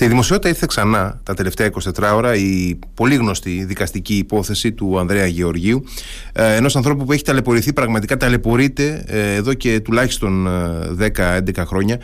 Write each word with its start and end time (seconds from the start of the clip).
Στη 0.00 0.08
δημοσιότητα 0.08 0.48
ήρθε 0.48 0.66
ξανά 0.68 1.20
τα 1.22 1.34
τελευταία 1.34 1.70
24 1.98 2.12
ώρα 2.14 2.34
η 2.34 2.78
πολύ 2.94 3.14
γνωστή 3.14 3.64
δικαστική 3.64 4.14
υπόθεση 4.14 4.72
του 4.72 4.98
Ανδρέα 4.98 5.26
Γεωργίου, 5.26 5.84
ε, 6.32 6.54
ενός 6.54 6.76
ανθρώπου 6.76 7.04
που 7.04 7.12
έχει 7.12 7.22
ταλαιπωρηθεί, 7.22 7.72
πραγματικά 7.72 8.16
ταλαιπωρείται 8.16 9.04
ε, 9.06 9.34
εδώ 9.34 9.54
και 9.54 9.80
τουλάχιστον 9.80 10.48
10-11 10.98 11.58
ε, 11.58 11.64
χρόνια, 11.64 12.00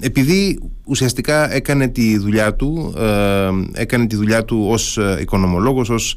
επειδή 0.00 0.60
ουσιαστικά 0.84 1.52
έκανε 1.52 1.88
τη 1.88 2.18
δουλειά 2.18 2.54
του, 2.54 2.94
έκανε 3.72 4.06
τη 4.06 4.16
δουλειά 4.16 4.44
του 4.44 4.66
ως 4.68 4.98
οικονομολόγος, 5.20 5.90
ως 5.90 6.16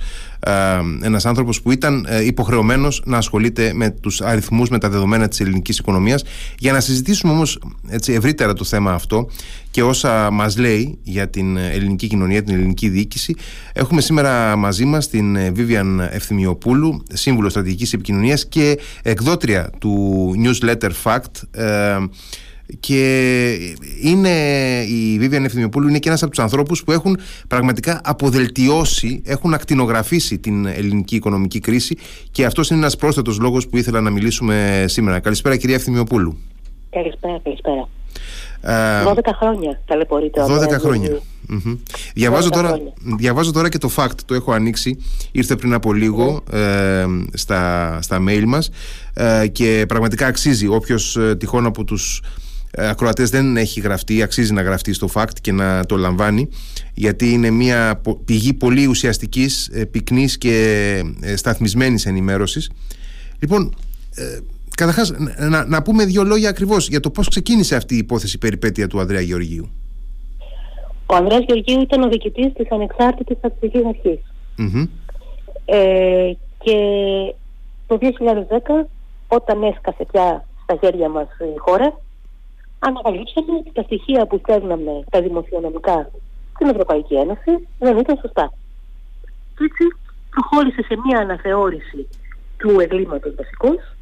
ένας 1.01 1.25
άνθρωπος 1.25 1.61
που 1.61 1.71
ήταν 1.71 2.07
υποχρεωμένος 2.25 3.01
να 3.05 3.17
ασχολείται 3.17 3.71
με 3.73 3.89
τους 3.89 4.21
αριθμούς, 4.21 4.69
με 4.69 4.77
τα 4.77 4.89
δεδομένα 4.89 5.27
της 5.27 5.39
ελληνικής 5.39 5.77
οικονομίας. 5.77 6.23
Για 6.57 6.71
να 6.71 6.79
συζητήσουμε 6.79 7.33
όμως 7.33 7.59
έτσι, 7.87 8.13
ευρύτερα 8.13 8.53
το 8.53 8.63
θέμα 8.63 8.93
αυτό 8.93 9.29
και 9.71 9.83
όσα 9.83 10.31
μας 10.31 10.57
λέει 10.57 10.82
για 11.03 11.29
την 11.29 11.57
ελληνική 11.57 12.07
κοινωνία, 12.07 12.43
την 12.43 12.53
ελληνική 12.53 12.89
διοίκηση, 12.89 13.35
έχουμε 13.73 14.01
σήμερα 14.01 14.55
μαζί 14.55 14.85
μας 14.85 15.09
την 15.09 15.37
Vivian 15.37 16.07
Ευθυμιοπούλου, 16.11 17.03
σύμβουλο 17.13 17.49
στρατηγικής 17.49 17.93
επικοινωνίας 17.93 18.45
και 18.45 18.79
εκδότρια 19.03 19.69
του 19.79 20.33
newsletter 20.43 20.91
Fact 21.03 21.61
και 22.79 23.53
είναι 24.01 24.29
η 24.81 25.19
Vivian 25.21 25.43
Ευθυμιοπούλου 25.43 25.87
είναι 25.87 25.99
και 25.99 26.07
ένας 26.07 26.21
από 26.23 26.31
τους 26.31 26.43
ανθρώπους 26.43 26.83
που 26.83 26.91
έχουν 26.91 27.17
πραγματικά 27.47 28.01
αποδελτιώσει, 28.03 29.21
έχουν 29.25 29.53
ακτινογραφήσει 29.53 30.37
την 30.37 30.65
ελληνική 30.65 31.15
οικονομική 31.15 31.59
κρίση 31.59 31.97
και 32.31 32.45
αυτός 32.45 32.69
είναι 32.69 32.79
ένας 32.79 32.95
πρόσθετος 32.95 33.39
λόγος 33.39 33.67
που 33.67 33.77
ήθελα 33.77 34.01
να 34.01 34.09
μιλήσουμε 34.09 34.85
σήμερα. 34.87 35.19
Καλησπέρα 35.19 35.57
κυρία 35.57 35.75
Ευθυμιοπούλου. 35.75 36.37
Καλησπέρα, 36.89 37.39
καλησπέρα. 37.43 37.89
12 38.63 39.19
χρόνια 39.39 39.81
ταλαιπωρείται 39.85 40.41
ο 40.41 40.45
12 40.45 40.79
χρόνια. 40.79 41.19
Διαβάζω, 42.13 42.49
τώρα, 42.49 42.79
διαβάζω 43.17 43.51
τώρα 43.51 43.69
και 43.69 43.77
το 43.77 43.89
fact, 43.95 44.17
το 44.25 44.33
έχω 44.33 44.51
ανοίξει, 44.51 44.97
ήρθε 45.31 45.55
πριν 45.55 45.73
από 45.73 45.93
λίγο 45.93 46.43
ε, 46.51 47.05
στα, 47.33 47.99
στα 48.01 48.23
mail 48.27 48.43
μας 48.45 48.69
ε, 49.13 49.47
και 49.47 49.85
πραγματικά 49.87 50.27
αξίζει. 50.27 50.67
Όποιος 50.67 51.17
ε, 51.17 51.35
τυχόν 51.35 51.65
από 51.65 51.83
τους 51.83 52.21
ε, 52.71 52.87
ακροατές 52.89 53.29
δεν 53.29 53.57
έχει 53.57 53.79
γραφτεί, 53.79 54.21
αξίζει 54.21 54.53
να 54.53 54.61
γραφτεί 54.61 54.93
στο 54.93 55.09
fact 55.13 55.39
και 55.41 55.51
να 55.51 55.85
το 55.85 55.97
λαμβάνει 55.97 56.49
γιατί 56.93 57.31
είναι 57.31 57.49
μια 57.49 58.01
πηγή 58.25 58.53
πολύ 58.53 58.85
ουσιαστικής, 58.85 59.69
ε, 59.73 59.85
πυκνής 59.85 60.37
και 60.37 60.55
ε, 61.21 61.35
σταθμισμένης 61.35 62.05
ενημέρωσης. 62.05 62.69
Λοιπόν, 63.39 63.75
Καταρχάς, 64.75 65.13
να, 65.49 65.65
να 65.65 65.81
πούμε 65.81 66.05
δύο 66.05 66.23
λόγια 66.23 66.49
ακριβώς 66.49 66.87
για 66.87 66.99
το 66.99 67.09
πώς 67.09 67.27
ξεκίνησε 67.27 67.75
αυτή 67.75 67.93
η 67.93 67.97
υπόθεση 67.97 68.37
περιπέτεια 68.37 68.87
του 68.87 68.99
Ανδρέα 68.99 69.21
Γεωργίου. 69.21 69.69
Ο 71.05 71.15
Ανδρέας 71.15 71.43
Γεωργίου 71.47 71.81
ήταν 71.81 72.03
ο 72.03 72.07
διοικητής 72.07 72.53
της 72.53 72.71
ανεξάρτητης 72.71 73.37
στατιστικής 73.37 73.85
αρχής. 73.85 74.19
Ε, 75.65 76.31
και 76.63 76.77
το 77.87 77.97
2010, 77.97 78.85
όταν 79.27 79.63
έσκασε 79.63 80.05
πια 80.11 80.45
στα 80.63 80.77
χέρια 80.81 81.09
μας 81.09 81.27
η 81.55 81.57
χώρα, 81.57 81.99
ανακαλύψαμε 82.79 83.51
ότι 83.59 83.71
τα 83.73 83.81
στοιχεία 83.83 84.25
που 84.25 84.37
στέλναμε 84.37 85.03
τα 85.09 85.21
δημοσιονομικά 85.21 86.11
στην 86.55 86.67
Ευρωπαϊκή 86.67 87.15
Ένωση 87.15 87.67
δεν 87.79 87.97
ήταν 87.97 88.17
σωστά. 88.21 88.53
Και 89.57 89.63
έτσι 89.63 89.83
προχώρησε 90.29 90.81
σε 90.81 90.95
μια 91.05 91.19
αναθεώρηση 91.19 92.07
του 92.57 92.79
εγκλήματος 92.79 93.35
βασικώς 93.35 93.92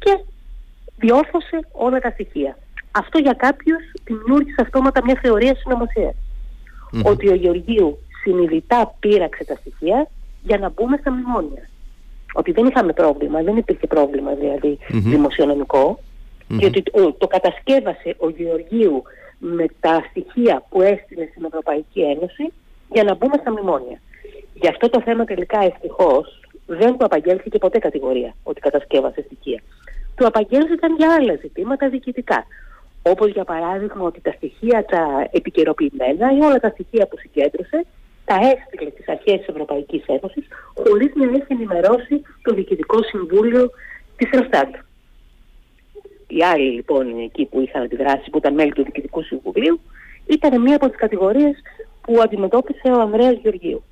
και 0.00 0.18
διόρθωσε 0.96 1.58
όλα 1.72 1.98
τα 1.98 2.10
στοιχεία. 2.10 2.58
Αυτό 2.90 3.18
για 3.18 3.32
κάποιους 3.32 3.82
δημιούργησε 4.04 4.60
αυτόματα 4.60 5.04
μια 5.04 5.18
θεωρία 5.22 5.56
Ότι 7.04 7.28
ο 7.28 7.34
Γεωργίου 7.34 7.98
συνειδητά 8.22 8.94
πήραξε 9.00 9.44
τα 9.44 9.54
στοιχεία 9.54 10.08
για 10.42 10.58
να 10.58 10.68
μπούμε 10.68 10.96
στα 11.00 11.10
μνημόνια. 11.10 11.68
Ότι 12.32 12.52
δεν 12.52 12.66
είχαμε 12.66 12.92
πρόβλημα, 12.92 13.42
δεν 13.42 13.56
υπήρχε 13.56 13.86
πρόβλημα 13.86 14.34
δηλαδή 14.34 14.78
δημοσιονομικό, 14.88 15.98
διότι 16.48 16.82
το, 16.82 17.12
το 17.12 17.26
κατασκεύασε 17.26 18.14
ο 18.18 18.28
Γεωργίου 18.28 19.02
με 19.38 19.64
τα 19.80 20.04
στοιχεία 20.10 20.64
που 20.68 20.82
έστειλε 20.82 21.26
στην 21.30 21.44
Ευρωπαϊκή 21.44 22.00
Ένωση 22.00 22.52
για 22.92 23.04
να 23.04 23.14
μπούμε 23.14 23.36
στα 23.40 23.50
μνημόνια. 23.50 24.00
Γι' 24.54 24.68
αυτό 24.68 24.88
το 24.88 25.00
θέμα 25.00 25.24
τελικά 25.24 25.58
ευτυχώς 25.64 26.40
δεν 26.66 26.96
του 26.96 27.04
απαγγέλθηκε 27.04 27.58
ποτέ 27.58 27.78
κατηγορία 27.78 28.34
ότι 28.42 28.60
κατασκεύασε 28.60 29.22
στοιχεία 29.22 29.62
του 30.20 30.26
απαγγέλθηκαν 30.26 30.94
για 30.96 31.14
άλλα 31.14 31.34
ζητήματα 31.40 31.88
διοικητικά. 31.88 32.46
Όπως 33.02 33.30
για 33.30 33.44
παράδειγμα 33.44 34.04
ότι 34.04 34.20
τα 34.20 34.32
στοιχεία 34.36 34.84
τα 34.84 35.28
επικαιροποιημένα 35.30 36.32
ή 36.36 36.40
όλα 36.40 36.60
τα 36.60 36.68
στοιχεία 36.68 37.06
που 37.06 37.16
συγκέντρωσε 37.18 37.84
τα 38.24 38.34
έστειλε 38.34 38.90
στις 38.90 39.08
αρχές 39.08 39.38
της 39.38 39.46
Ευρωπαϊκής 39.46 40.04
Ένωσης 40.06 40.44
χωρίς 40.74 41.12
να 41.14 41.24
έχει 41.24 41.46
ενημερώσει 41.48 42.22
το 42.42 42.54
Διοικητικό 42.54 43.02
Συμβούλιο 43.02 43.70
της 44.16 44.30
Ελστάτ. 44.30 44.74
Οι 46.26 46.44
άλλοι 46.44 46.70
λοιπόν 46.70 47.18
εκεί 47.18 47.44
που 47.44 47.60
είχαν 47.60 47.82
αντιδράσει, 47.82 48.30
που 48.30 48.38
ήταν 48.38 48.54
μέλη 48.54 48.72
του 48.72 48.82
Διοικητικού 48.82 49.22
Συμβουλίου, 49.22 49.80
ήταν 50.26 50.60
μία 50.60 50.76
από 50.76 50.88
τις 50.88 50.96
κατηγορίες 50.96 51.56
που 52.02 52.20
αντιμετώπισε 52.22 52.88
ο 52.88 53.00
Ανδρέας 53.00 53.36
Γεωργίου. 53.42 53.82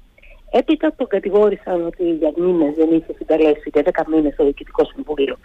Έπειτα 0.50 0.93
τον 0.97 1.06
κατηγόρησαν 1.06 1.87
ότι 1.87 2.11
για 2.11 2.33
μήνες 2.37 2.75
δεν 2.75 2.91
είχε 2.93 3.12
συνταλέσει 3.17 3.71
και 3.71 3.83
10 3.84 4.03
μήνες 4.06 4.33
στο 4.33 4.44
Διοικητικό 4.44 4.84
Συμβούλιο 4.84 5.38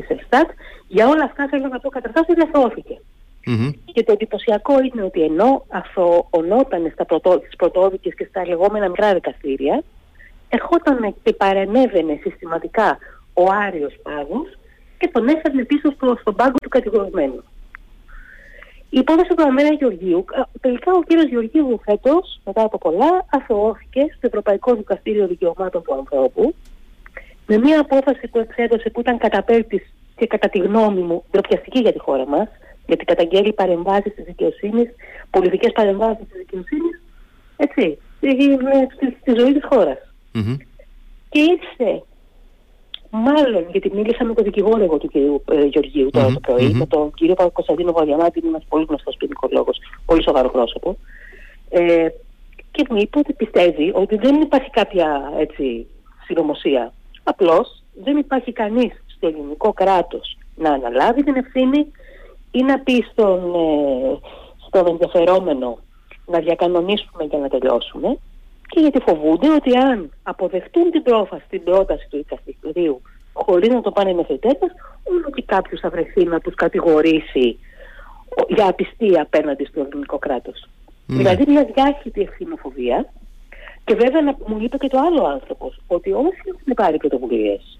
της 0.00 0.10
Ελστάτ. 0.10 0.50
Για 0.88 1.08
όλα 1.08 1.24
αυτά 1.24 1.48
θέλω 1.50 1.68
να 1.68 1.80
πω 1.80 1.88
καταρχάς 1.88 2.26
ότι 2.28 2.40
αθωώθηκε. 2.40 3.00
Mm-hmm. 3.46 3.72
Και 3.92 4.04
το 4.04 4.12
εντυπωσιακό 4.12 4.74
είναι 4.80 5.02
ότι 5.02 5.22
ενώ 5.22 5.64
αθωωνόταν 5.68 6.90
στα 6.92 7.04
πρωτό, 7.04 7.40
στις 7.42 7.56
πρωτόδικες 7.56 8.14
και 8.14 8.26
στα 8.28 8.46
λεγόμενα 8.46 8.88
μικρά 8.88 9.14
δικαστήρια, 9.14 9.82
ερχόταν 10.48 11.14
και 11.22 11.32
παρενέβαινε 11.32 12.18
συστηματικά 12.22 12.98
ο 13.32 13.44
Άριος 13.66 13.94
Πάγος 14.02 14.58
και 14.98 15.08
τον 15.08 15.28
έφερνε 15.28 15.64
πίσω 15.64 15.90
στο, 15.90 16.16
στον 16.20 16.34
πάγκο 16.34 16.56
του 16.62 16.68
κατηγορημένου. 16.68 17.42
Η 18.92 18.98
υπόθεση 18.98 19.34
του 19.34 19.42
Αμέρα 19.42 19.72
Γεωργίου, 19.72 20.24
τελικά 20.60 20.92
ο 20.92 21.02
κύριος 21.02 21.28
Γεωργίου 21.28 21.80
φέτος, 21.84 22.40
μετά 22.44 22.62
από 22.62 22.78
πολλά, 22.78 23.26
αθωώθηκε 23.30 24.00
στο 24.16 24.26
Ευρωπαϊκό 24.26 24.74
Δικαστήριο 24.74 25.26
Δικαιωμάτων 25.26 25.82
του 25.82 25.94
Ανθρώπου 25.94 26.54
με 27.50 27.58
μια 27.58 27.80
απόφαση 27.80 28.28
που 28.28 28.38
εξέδωσε 28.38 28.90
που 28.90 29.00
ήταν 29.00 29.18
καταπέλτη 29.18 29.86
και 30.16 30.26
κατά 30.26 30.48
τη 30.48 30.58
γνώμη 30.58 31.00
μου 31.00 31.24
ντροπιαστική 31.30 31.78
για 31.80 31.92
τη 31.92 31.98
χώρα 31.98 32.26
μας, 32.26 32.48
γιατί 32.86 33.04
καταγγέλει 33.04 33.52
παρεμβάσεις 33.52 34.14
της 34.14 34.24
δικαιοσύνης, 34.24 34.88
πολιτικές 35.30 35.72
παρεμβάσεις 35.72 36.26
της 36.28 36.38
δικαιοσύνης, 36.38 37.00
έτσι, 37.56 37.98
στη, 39.20 39.34
ζωή 39.38 39.52
της 39.52 39.64
χώρας. 39.70 39.98
Mm-hmm. 40.34 40.56
Και 41.30 41.40
ήρθε, 41.40 42.02
μάλλον, 43.10 43.66
γιατί 43.70 43.90
μίλησα 43.94 44.24
με 44.24 44.34
τον 44.34 44.44
δικηγόρο 44.44 44.82
εγώ 44.82 44.98
του 44.98 45.08
κ. 45.08 45.14
Ε, 45.14 45.64
Γεωργίου 45.64 46.10
τώρα 46.10 46.28
mm-hmm. 46.28 46.32
το 46.32 46.40
πρωί, 46.40 46.68
mm-hmm. 46.68 46.78
με 46.78 46.86
τον 46.86 47.12
κύριο 47.14 47.34
Κωνσταντίνο 47.52 47.92
Βαριαμάτη, 47.92 48.38
είναι 48.38 48.48
ένας 48.48 48.64
πολύ 48.68 48.84
γνωστός 48.88 49.16
ποινικολόγος, 49.16 49.78
πολύ 50.06 50.22
σοβαρό 50.22 50.50
πρόσωπο. 50.50 50.96
Ε, 51.70 52.06
και 52.70 52.86
μου 52.90 52.96
είπε 52.96 53.18
ότι 53.18 53.32
πιστεύει 53.32 53.92
ότι 53.94 54.16
δεν 54.16 54.40
υπάρχει 54.40 54.70
κάποια 54.70 55.32
έτσι, 55.38 55.86
συνωμοσία 56.26 56.92
Απλώς 57.22 57.82
δεν 58.02 58.16
υπάρχει 58.16 58.52
κανείς 58.52 58.92
στο 59.06 59.26
ελληνικό 59.26 59.72
κράτος 59.72 60.38
να 60.56 60.72
αναλάβει 60.72 61.24
την 61.24 61.36
ευθύνη 61.36 61.86
ή 62.50 62.62
να 62.62 62.78
πει 62.78 63.04
στον, 63.12 63.54
ε, 63.54 64.18
στον 64.66 64.86
ενδιαφερόμενο 64.86 65.78
να 66.26 66.38
διακανονίσουμε 66.38 67.24
για 67.24 67.38
να 67.38 67.48
τελειώσουμε 67.48 68.18
και 68.68 68.80
γιατί 68.80 69.00
φοβούνται 69.00 69.50
ότι 69.50 69.76
αν 69.76 70.10
αποδεχτούν 70.22 70.90
την 70.90 71.02
πρόφαση, 71.02 71.44
την 71.48 71.64
πρόταση 71.64 72.06
του 72.10 72.16
δικαστηρίου 72.16 73.02
χωρίς 73.32 73.68
να 73.68 73.80
το 73.80 73.90
πάνε 73.90 74.12
μέχρι 74.12 74.38
τέλος, 74.38 74.70
όλο 75.04 75.30
και 75.34 75.42
κάποιος 75.46 75.80
θα 75.80 75.90
βρεθεί 75.90 76.24
να 76.24 76.40
τους 76.40 76.54
κατηγορήσει 76.54 77.58
για 78.48 78.68
απιστία 78.68 79.22
απέναντι 79.22 79.64
στο 79.64 79.80
ελληνικό 79.80 80.18
κράτος. 80.18 80.68
Ναι. 81.06 81.16
Δηλαδή 81.16 81.44
μια 81.46 81.68
διάχυτη 81.74 82.20
ευθυνοφοβία 82.20 83.12
και 83.84 83.94
βέβαια 83.94 84.22
να, 84.22 84.36
μου 84.46 84.58
είπε 84.60 84.76
και 84.76 84.88
το 84.88 84.98
άλλο 84.98 85.24
άνθρωπο 85.24 85.69
ότι 85.94 86.12
όσοι 86.12 86.42
έχουν 86.46 86.74
πάρει 86.74 86.96
πρωτοβουλίες 86.96 87.78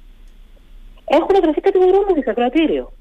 έχουν 1.11 1.37
βρεθεί 1.43 1.61
κατηγορούμενοι 1.61 2.23
σε 2.23 2.33
κρατήριο. 2.33 2.93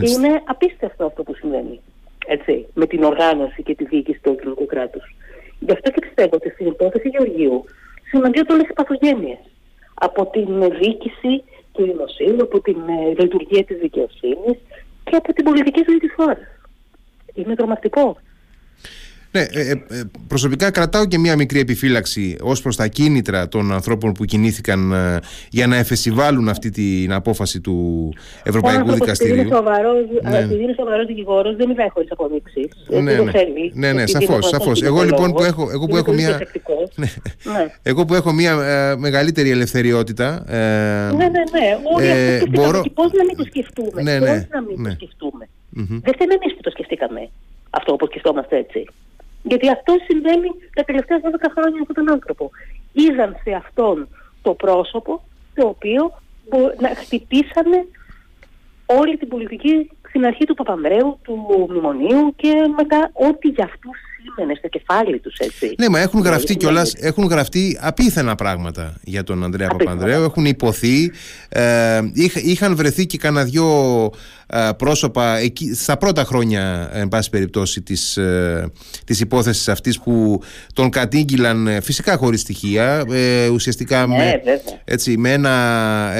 Είναι 0.00 0.42
απίστευτο 0.44 1.04
αυτό 1.04 1.22
που 1.22 1.34
συμβαίνει. 1.34 1.80
Έτσι, 2.26 2.66
με 2.74 2.86
την 2.86 3.02
οργάνωση 3.04 3.62
και 3.62 3.74
τη 3.74 3.84
διοίκηση 3.84 4.20
του 4.22 4.36
ελληνικού 4.38 4.66
κράτους. 4.66 5.14
Γι' 5.58 5.72
αυτό 5.72 5.90
και 5.90 6.00
πιστεύω 6.00 6.36
ότι 6.36 6.48
στην 6.50 6.66
υπόθεση 6.66 7.08
Γεωργίου 7.08 7.64
συναντιόνται 8.10 8.52
όλες 8.52 8.68
οι 8.68 8.72
παθογένειες. 8.72 9.38
Από 9.94 10.26
την 10.26 10.60
διοίκηση 10.78 11.44
του 11.72 11.82
δημοσίου, 11.84 12.42
από 12.42 12.60
την 12.60 12.76
ε, 12.76 13.22
λειτουργία 13.22 13.64
της 13.64 13.78
δικαιοσύνης 13.78 14.56
και 15.04 15.16
από 15.16 15.32
την 15.32 15.44
πολιτική 15.44 15.82
ζωή 15.88 15.98
της 15.98 16.12
χώρας. 16.16 16.38
Είναι 17.34 17.54
τρομακτικό. 17.54 18.16
Ναι, 19.34 19.40
ε, 19.40 19.70
ε, 19.70 19.80
προσωπικά 20.28 20.70
κρατάω 20.70 21.06
και 21.06 21.18
μία 21.18 21.36
μικρή 21.36 21.60
επιφύλαξη 21.60 22.36
ως 22.40 22.62
προς 22.62 22.76
τα 22.76 22.86
κίνητρα 22.86 23.48
των 23.48 23.72
ανθρώπων 23.72 24.12
που 24.12 24.24
κινήθηκαν 24.24 24.92
ε, 24.92 25.18
για 25.50 25.66
να 25.66 25.76
εφεσιβάλουν 25.76 26.48
αυτή 26.48 26.70
την 26.70 27.12
απόφαση 27.12 27.60
του 27.60 28.08
Ευρωπαϊκού 28.42 28.90
Ο 28.90 28.92
Δικαστηρίου. 28.92 29.34
Επειδή 29.34 29.46
είναι 29.48 29.56
σοβαρός, 29.56 30.04
ναι. 30.22 30.38
επειδή 30.38 30.62
είναι 30.62 30.74
σοβαρός 30.76 31.06
δικηγόρος 31.06 31.56
δεν 31.56 31.70
είναι 31.70 31.88
χωρίς 31.92 32.10
αποδείξεις. 32.10 32.68
Ναι, 32.88 33.00
ναι, 33.00 33.22
ναι, 33.72 33.92
ναι, 33.92 34.06
σαφώς, 34.06 34.48
σαφώς. 34.48 34.82
Εγώ 34.82 35.02
λοιπόν 35.02 35.32
που 35.32 35.42
έχω, 35.42 35.70
εγώ 35.70 35.86
που 35.86 35.96
έχω 35.96 36.12
μία, 36.12 36.40
ναι. 36.94 37.06
ναι. 37.52 37.72
εγώ 37.82 38.04
που 38.04 38.14
έχω 38.14 38.32
μία 38.32 38.52
ε, 38.52 38.96
μεγαλύτερη 38.96 39.50
ελευθεριότητα 39.50 40.44
ε, 40.48 40.56
ναι, 41.16 41.24
ναι, 41.24 41.28
ναι. 41.28 41.78
Όλοι 41.94 42.06
ε, 42.06 42.34
αυτό 42.34 42.50
μπορώ... 42.50 42.82
πώς 42.94 43.12
να 43.12 43.24
μην 43.24 43.36
το 43.36 43.44
σκεφτούμε. 43.44 44.02
Ναι, 44.02 44.18
ναι, 44.18 44.26
πώς 44.26 44.46
να 44.50 44.62
μην 44.62 44.80
ναι. 44.80 44.88
το 44.88 44.94
σκεφτούμε. 44.94 45.48
Mm-hmm. 45.48 46.00
Δεν 46.02 46.14
θέλουμε 46.18 46.34
εμείς 46.42 46.54
που 46.56 46.60
το 46.62 46.70
σκεφτήκαμε 46.70 47.28
αυτό 47.70 47.92
όπως 47.92 48.08
σκεφτόμαστε 48.08 48.56
έτσι. 48.56 48.86
Γιατί 49.42 49.70
αυτό 49.70 49.92
συμβαίνει 50.08 50.50
τα 50.74 50.82
τελευταία 50.82 51.18
12 51.18 51.22
χρόνια 51.54 51.80
από 51.82 51.94
τον 51.94 52.10
άνθρωπο. 52.10 52.50
Είδαν 52.92 53.36
σε 53.42 53.52
αυτόν 53.52 54.08
το 54.42 54.54
πρόσωπο 54.54 55.22
το 55.54 55.66
οποίο 55.66 56.12
να 56.80 56.88
χτυπήσανε 56.88 57.86
όλη 58.86 59.16
την 59.16 59.28
πολιτική 59.28 59.90
στην 60.08 60.24
αρχή 60.24 60.44
του 60.44 60.54
Παπανδρέου, 60.54 61.18
του 61.22 61.66
Μνημονίου 61.68 62.34
και 62.36 62.52
μετά 62.76 63.10
ό,τι 63.12 63.48
για 63.48 63.64
αυτούς 63.64 63.98
σήμαινε 64.22 64.54
στο 64.58 64.68
κεφάλι 64.68 65.18
τους 65.18 65.36
έτσι. 65.38 65.74
Ναι, 65.78 65.88
μα 65.88 66.00
έχουν 66.00 66.20
γραφτεί 66.20 66.56
κιόλας, 66.56 66.94
έχουν 66.94 67.24
γραφτεί 67.24 67.78
απίθανα 67.80 68.34
πράγματα 68.34 69.00
για 69.02 69.22
τον 69.22 69.44
Ανδρέα 69.44 69.68
Παπανδρέου, 69.68 70.22
έχουν 70.22 70.44
υποθεί, 70.44 71.12
ε, 71.48 72.00
είχαν 72.34 72.76
βρεθεί 72.76 73.06
και 73.06 73.18
κανένα 73.18 73.44
δυο 73.44 73.66
ε, 74.04 74.41
πρόσωπα 74.76 75.38
εκεί, 75.38 75.74
στα 75.74 75.96
πρώτα 75.96 76.24
χρόνια 76.24 76.90
εν 76.92 77.08
πάση 77.08 77.30
περιπτώσει 77.30 77.82
της, 77.82 78.16
ε, 78.16 78.70
της 79.04 79.20
υπόθεσης 79.20 79.68
αυτής 79.68 80.00
που 80.00 80.42
τον 80.74 80.90
κατήγγυλαν 80.90 81.66
ε, 81.66 81.80
φυσικά 81.80 82.16
χωρίς 82.16 82.40
στοιχεία 82.40 83.04
ουσιαστικά 83.52 84.06
ναι, 84.06 84.16
με, 84.16 84.40
έτσι, 84.84 85.16
με 85.16 85.32
ένα 85.32 85.52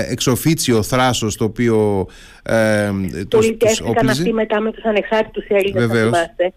εξοφίτσιο 0.08 0.82
θράσος 0.82 1.36
το 1.36 1.44
οποίο 1.44 2.06
ε, 2.44 2.90
Πολιτεύτηκαν 3.28 4.08
αυτοί 4.08 4.32
μετά 4.32 4.60
με 4.60 4.72
τους 4.72 4.84
ανεξάρτητους 4.84 5.44
Έλληνες 5.48 5.86
βεβαίως, 5.86 6.10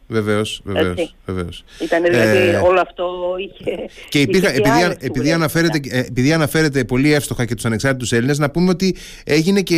βεβαίως, 0.08 0.62
βεβαίως, 0.66 1.16
βεβαίως. 1.26 1.64
Ήταν 1.80 2.04
δηλαδή 2.04 2.38
ε, 2.38 2.56
όλο 2.56 2.80
αυτό 2.80 3.06
είχε... 3.38 3.76
Και 4.10 4.20
υπήρχε, 4.22 4.48
επειδή, 4.48 4.98
επειδή, 5.00 5.32
αναφέρεται, 5.32 5.80
επειδή 5.92 6.34
αναφέρεται 6.34 6.84
πολύ 6.84 7.14
εύστοχα 7.14 7.46
και 7.46 7.56
τους 7.56 7.66
ανεξάρτητους 7.66 8.12
Έλληνες 8.12 8.40
να 8.40 8.50
πούμε 8.50 8.70
ότι 8.70 8.96
έγινε 9.24 9.62
και 9.62 9.78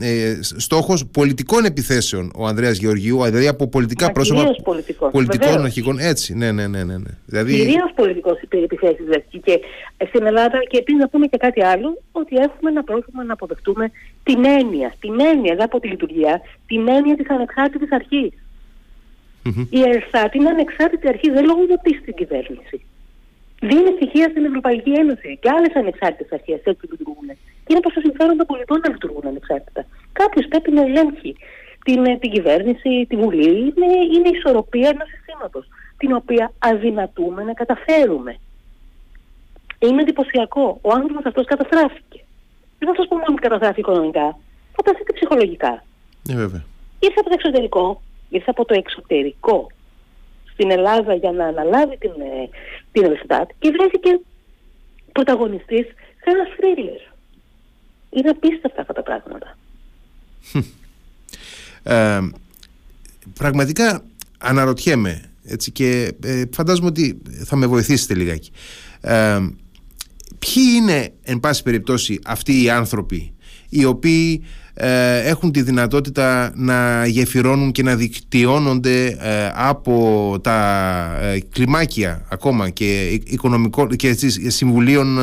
ε, 0.00 0.38
στόχος 0.42 1.06
πολιτικών 1.20 1.64
επιθέσεων 1.64 2.32
ο 2.36 2.46
Ανδρέας 2.46 2.76
Γεωργίου, 2.78 3.22
δηλαδή 3.24 3.48
από 3.48 3.68
πολιτικά 3.68 4.06
Μα 4.06 4.12
πρόσωπα 4.12 4.42
πολιτικών, 4.64 5.10
πολιτικών 5.10 5.64
αρχηγών. 5.64 5.98
Έτσι, 5.98 6.34
ναι, 6.34 6.52
ναι, 6.52 6.66
ναι. 6.66 6.82
ναι, 6.84 6.96
ναι. 6.96 7.12
Δηλαδή... 7.26 7.52
Κυρίως 7.54 7.90
πολιτικός 7.94 8.36
επιθέσεις 8.40 9.04
δηλαδή. 9.04 9.24
Και 9.46 9.60
στην 10.10 10.26
Ελλάδα 10.26 10.58
και 10.70 10.78
επίσης 10.78 11.00
να 11.00 11.08
πούμε 11.08 11.26
και 11.26 11.36
κάτι 11.36 11.64
άλλο, 11.64 11.88
ότι 12.12 12.36
έχουμε 12.36 12.70
ένα 12.70 12.82
πρόβλημα 12.84 13.24
να 13.24 13.32
αποδεχτούμε 13.32 13.90
την 14.22 14.44
έννοια, 14.44 14.94
την 15.00 15.14
έννοια 15.30 15.54
δεν 15.54 15.64
από 15.64 15.80
τη 15.80 15.88
λειτουργία, 15.88 16.40
την 16.66 16.88
έννοια 16.88 17.16
της 17.16 17.28
ανεξάρτητης 17.30 17.92
αρχής. 17.92 18.32
Mm-hmm. 18.32 19.66
Η 19.70 19.80
ΕΡΣΑΤ 19.80 20.34
είναι 20.34 20.48
ανεξάρτητη 20.48 21.08
αρχή, 21.08 21.30
δεν 21.30 21.44
λογοδοτεί 21.44 21.92
στην 22.00 22.14
κυβέρνηση. 22.14 22.76
Δίνει 23.60 23.90
στοιχεία 23.96 24.26
στην 24.32 24.44
Ευρωπαϊκή 24.44 24.92
Ένωση 25.02 25.38
και 25.42 25.48
άλλες 25.56 25.72
ανεξάρτητες 25.74 26.32
αρχές 26.32 26.60
έτσι 26.70 26.84
λειτουργούν. 26.90 27.28
Και 27.64 27.70
είναι 27.70 27.80
προς 27.84 27.94
το 27.94 28.00
συμφέρον 28.00 28.36
των 28.36 28.46
πολιτών 28.46 28.78
να 28.84 28.90
λειτουργούν 28.94 29.26
ανεξάρτητα. 29.26 29.82
Κάποιος 30.20 30.46
πρέπει 30.48 30.70
να 30.70 30.82
ελέγχει 30.82 31.36
την, 31.84 32.04
ε, 32.04 32.16
την 32.16 32.30
κυβέρνηση, 32.30 33.06
τη 33.08 33.16
Βουλή. 33.16 33.50
Είναι, 33.58 33.90
είναι 34.14 34.28
η 34.28 34.36
ισορροπία 34.36 34.88
ενός 34.88 35.08
συστήματος, 35.08 35.64
την 35.96 36.12
οποία 36.12 36.52
αδυνατούμε 36.58 37.42
να 37.42 37.52
καταφέρουμε. 37.52 38.32
Είναι 39.78 40.02
εντυπωσιακό. 40.02 40.78
Ο 40.82 40.92
άνθρωπος 40.92 41.24
αυτός 41.24 41.44
καταστράφηκε. 41.46 42.20
Δεν 42.78 42.88
θα 42.88 42.94
σας 42.94 43.08
πω 43.08 43.14
μόνο 43.16 43.32
ότι 43.32 43.46
καταστράφηκε 43.46 43.80
οικονομικά, 43.80 44.38
φανταστείτε 44.76 45.12
ψυχολογικά. 45.12 45.84
Ναι, 46.28 46.34
βέβαια. 46.34 46.64
Ήρθε 46.98 47.20
από 47.20 47.28
το 47.28 47.36
εξωτερικό, 47.38 48.02
ήρθε 48.28 48.50
από 48.50 48.64
το 48.64 48.74
εξωτερικό 48.74 49.66
στην 50.52 50.70
Ελλάδα 50.70 51.14
για 51.14 51.32
να 51.32 51.44
αναλάβει 51.46 51.96
την, 51.98 52.10
ε, 52.10 52.48
την 52.92 53.04
Ελστάτ 53.04 53.50
και 53.58 53.70
βρέθηκε 53.70 54.20
πρωταγωνιστής 55.12 55.86
σε 56.20 56.28
ένα 56.34 56.44
θρίλερ. 56.56 57.00
Είναι 58.10 58.28
απίστευτα 58.28 58.80
αυτά 58.80 58.92
τα 58.92 59.02
πράγματα. 59.02 59.56
Ε, 61.82 62.20
πραγματικά 63.34 64.04
αναρωτιέμαι 64.38 65.30
έτσι, 65.44 65.70
και 65.70 66.14
ε, 66.22 66.42
φαντάζομαι 66.50 66.86
ότι 66.86 67.18
θα 67.44 67.56
με 67.56 67.66
βοηθήσετε 67.66 68.14
λιγάκι. 68.14 68.50
Ε, 69.00 69.38
ποιοι 70.38 70.64
είναι, 70.76 71.12
εν 71.22 71.40
πάση 71.40 71.62
περιπτώσει, 71.62 72.18
αυτοί 72.24 72.62
οι 72.62 72.70
άνθρωποι 72.70 73.32
οι 73.68 73.84
οποίοι 73.84 74.42
ε, 74.42 74.67
έχουν 74.80 75.52
τη 75.52 75.62
δυνατότητα 75.62 76.52
να 76.54 77.06
γεφυρώνουν 77.06 77.72
και 77.72 77.82
να 77.82 77.96
δικτυώνονται 77.96 79.06
ε, 79.06 79.50
από 79.54 80.36
τα 80.42 81.18
ε, 81.20 81.40
κλιμάκια 81.52 82.24
ακόμα 82.28 82.68
και, 82.68 83.20
οικονομικό, 83.24 83.86
και 83.86 84.16
συμβουλίων 84.46 85.18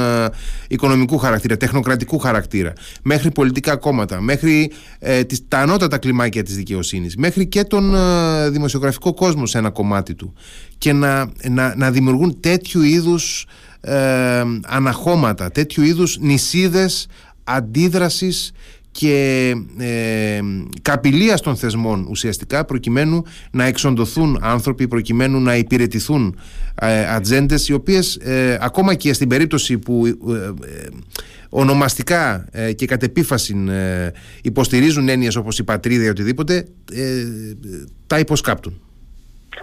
οικονομικού 0.68 1.18
χαρακτήρα, 1.18 1.58
τεχνοκρατικού 1.58 2.20
χαρακτήρα 2.20 2.74
μέχρι 3.04 3.32
πολιτικά 3.32 3.76
κόμματα, 3.76 4.22
μέχρι 4.22 4.72
τις, 5.28 5.48
τα 5.48 5.60
ανώτατα 5.60 5.98
κλιμάκια 5.98 6.44
της 6.44 6.56
δικαιοσύνης 6.56 7.16
μέχρι 7.16 7.48
και 7.48 7.64
τον 7.64 7.96
δημοσιογραφικό 8.50 9.14
κόσμο 9.14 9.46
σε 9.46 9.58
ένα 9.58 9.70
κομμάτι 9.70 10.16
του 10.16 10.34
και 10.78 10.94
να, 10.94 11.32
να, 11.50 11.76
να 11.76 11.92
δημιουργούν 11.92 12.40
τέτοιου 12.40 12.82
είδους 12.82 13.46
αναχώματα, 14.66 15.52
τέτοιου 15.52 15.84
είδους 15.84 16.18
νησίδες 16.20 17.08
αντίδρασης 17.46 18.52
και 19.00 19.54
ε, 19.80 20.40
καπηλείας 20.82 21.42
των 21.42 21.56
θεσμών 21.56 22.08
ουσιαστικά 22.10 22.66
προκειμένου 22.66 23.24
να 23.52 23.66
εξοντωθούν 23.66 24.40
άνθρωποι, 24.42 24.88
προκειμένου 24.88 25.40
να 25.40 25.56
υπηρετηθούν 25.56 26.40
ε, 26.82 27.06
ατζέντες 27.14 27.68
οι 27.68 27.74
οποίες 27.74 28.16
ε, 28.16 28.58
ακόμα 28.62 28.94
και 28.94 29.14
στην 29.14 29.30
περίπτωση 29.30 29.78
που 29.78 30.06
ε, 30.06 30.52
ονομαστικά 31.50 32.46
και 32.76 32.86
κατ' 32.86 33.04
επίφαση 33.04 33.56
υποστηρίζουν 34.42 35.10
έννοιες 35.10 35.36
όπως 35.36 35.60
η 35.60 35.64
πατρίδα 35.64 36.04
ή 36.04 36.10
οτιδήποτε 36.10 36.66
τα 38.08 38.20
υποσκάπτουν. 38.20 38.82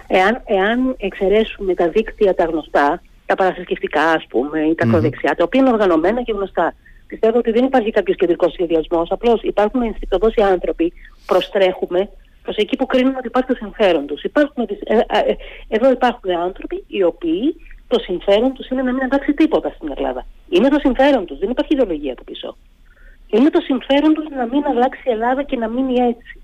Εάν, 0.07 0.41
εάν 0.45 0.95
εξαιρέσουμε 0.97 1.73
τα 1.73 1.89
δίκτυα 1.89 2.35
τα 2.35 2.43
γνωστά, 2.43 3.01
τα 3.25 3.35
παραθρησκευτικά 3.35 4.03
ας 4.03 4.25
πούμε 4.29 4.59
ή 4.59 4.75
τα 4.75 4.85
ακροδεξιά, 4.85 5.35
τα 5.35 5.43
οποία 5.43 5.61
είναι 5.61 5.69
οργανωμένα 5.69 6.23
και 6.23 6.31
γνωστά 6.31 6.73
Πιστεύω 7.13 7.37
ότι 7.37 7.51
δεν 7.51 7.65
υπάρχει 7.65 7.91
κάποιος 7.91 8.17
κεντρικός 8.17 8.51
σχεδιασμός. 8.53 9.11
Απλώς 9.11 9.41
υπάρχουν 9.41 9.81
ενστικτοδό 9.81 10.27
οι 10.35 10.41
άνθρωποι, 10.41 10.93
προστρέχουμε 11.25 12.09
προς 12.43 12.55
εκεί 12.55 12.75
που 12.75 12.85
κρίνουμε 12.85 13.17
ότι 13.17 13.27
υπάρχει 13.27 13.47
το 13.47 13.55
συμφέρον 13.55 14.05
τους. 14.05 14.21
Ε, 14.23 14.29
ε, 14.95 15.35
εδώ 15.67 15.91
υπάρχουν 15.91 16.31
άνθρωποι 16.31 16.83
οι 16.87 17.03
οποίοι 17.03 17.55
το 17.87 17.99
συμφέρον 17.99 18.53
τους 18.53 18.67
είναι 18.67 18.81
να 18.81 18.93
μην 18.93 19.03
αλλάξει 19.03 19.33
τίποτα 19.33 19.69
στην 19.75 19.91
Ελλάδα. 19.95 20.25
Είναι 20.49 20.69
το 20.69 20.79
συμφέρον 20.79 21.25
τους, 21.25 21.39
δεν 21.39 21.49
υπάρχει 21.49 21.73
ιδεολογία 21.73 22.11
από 22.11 22.23
πίσω. 22.23 22.57
Είναι 23.27 23.49
το 23.49 23.61
συμφέρον 23.61 24.13
τους 24.13 24.25
να 24.29 24.45
μην 24.45 24.65
αλλάξει 24.65 25.01
η 25.05 25.11
Ελλάδα 25.11 25.43
και 25.43 25.57
να 25.57 25.67
μείνει 25.67 25.93
έτσι. 25.93 26.41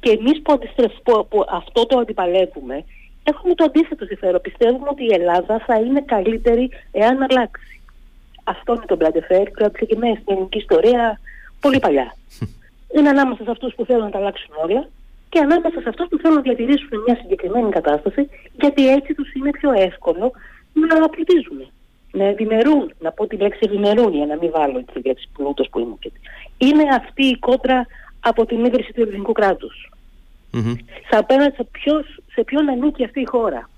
Και 0.00 0.10
εμείς 0.10 0.42
που, 0.42 0.58
που, 1.02 1.26
που 1.30 1.44
αυτό 1.48 1.86
το 1.86 1.98
αντιπαλεύουμε, 1.98 2.84
έχουμε 3.22 3.54
το 3.54 3.64
αντίθετο 3.64 4.04
συμφέρον. 4.04 4.40
Πιστεύουμε 4.40 4.88
ότι 4.90 5.04
η 5.04 5.12
Ελλάδα 5.12 5.62
θα 5.66 5.74
είναι 5.74 6.00
καλύτερη 6.00 6.70
εάν 6.92 7.22
αλλάξει. 7.22 7.77
Αυτό 8.48 8.74
είναι 8.74 8.84
το 8.86 8.96
Μπραντεφέρ 8.96 9.44
και 9.50 9.68
ξεκινάει 9.72 10.14
στην 10.14 10.24
ελληνική 10.26 10.58
ιστορία 10.58 11.20
πολύ 11.60 11.78
παλιά. 11.78 12.14
είναι 12.96 13.08
ανάμεσα 13.08 13.42
σε 13.44 13.50
αυτούς 13.50 13.74
που 13.74 13.84
θέλουν 13.84 14.04
να 14.04 14.10
τα 14.10 14.18
αλλάξουν 14.18 14.54
όλα 14.64 14.88
και 15.28 15.38
ανάμεσα 15.38 15.80
σε 15.80 15.88
αυτούς 15.88 16.08
που 16.08 16.18
θέλουν 16.18 16.36
να 16.36 16.42
διατηρήσουν 16.42 16.88
μια 17.06 17.16
συγκεκριμένη 17.20 17.70
κατάσταση, 17.70 18.28
γιατί 18.60 18.88
έτσι 18.88 19.14
τους 19.14 19.32
είναι 19.32 19.50
πιο 19.50 19.72
εύκολο 19.72 20.32
να 21.00 21.08
πλουτίζουν. 21.08 21.66
Να 22.12 22.24
ευημερούν, 22.24 22.92
να 23.00 23.12
πω 23.12 23.26
τη 23.26 23.36
λέξη 23.36 23.60
ευημερούν 23.62 24.14
για 24.14 24.26
να 24.26 24.36
μην 24.36 24.50
βάλω 24.50 24.84
τη 24.92 25.00
λέξη 25.06 25.28
πλούτος 25.36 25.68
που 25.70 25.78
είμαι. 25.78 25.96
Είναι 26.58 26.94
αυτή 26.94 27.24
η 27.24 27.38
κόντρα 27.38 27.86
από 28.20 28.46
την 28.46 28.64
ίδρυση 28.64 28.92
του 28.92 29.00
ελληνικού 29.00 29.32
κράτους. 29.32 29.90
Mm-hmm. 30.52 30.76
Σε 31.10 31.16
απέναντι 31.18 31.54
σε, 31.54 31.66
σε 32.32 32.44
ποιον 32.44 32.68
ανήκει 32.68 33.04
αυτή 33.04 33.20
η 33.20 33.24
χώρα 33.24 33.68